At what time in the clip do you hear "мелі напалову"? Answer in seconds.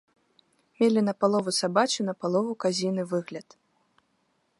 0.79-1.53